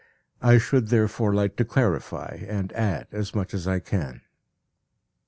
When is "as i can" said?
3.53-4.21